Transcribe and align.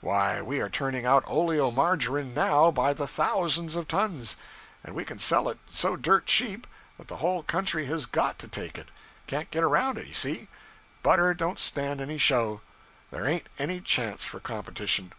Why, 0.00 0.42
we 0.42 0.60
are 0.60 0.68
turning 0.68 1.06
out 1.06 1.24
oleomargarine 1.26 2.34
_now 2.34 2.74
_by 2.74 2.92
the 2.92 3.06
thousands 3.06 3.76
of 3.76 3.86
tons. 3.86 4.34
And 4.82 4.96
we 4.96 5.04
can 5.04 5.20
sell 5.20 5.48
it 5.48 5.60
so 5.70 5.94
dirt 5.94 6.26
cheap 6.26 6.66
that 6.98 7.06
the 7.06 7.18
whole 7.18 7.44
country 7.44 7.86
has 7.86 8.04
_got 8.08 8.34
_to 8.38 8.50
take 8.50 8.78
it 8.78 8.88
can't 9.28 9.48
get 9.52 9.62
around 9.62 9.96
it 9.98 10.08
you 10.08 10.14
see. 10.14 10.48
Butter 11.04 11.34
don't 11.34 11.60
stand 11.60 12.00
any 12.00 12.18
show 12.18 12.62
there 13.12 13.28
ain't 13.28 13.46
any 13.60 13.80
chance 13.80 14.24
for 14.24 14.40
competition. 14.40 15.12